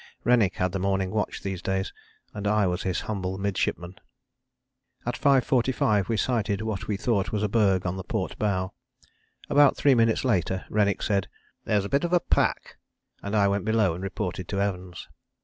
[0.23, 1.93] Rennick had the morning watch these days,
[2.33, 3.99] and I was his humble midshipman.
[5.05, 8.73] At 5.45 we sighted what we thought was a berg on the port bow.
[9.47, 11.27] About three minutes later Rennick said,
[11.65, 12.77] "There's a bit of pack,"
[13.21, 15.07] and I went below and reported to Evans.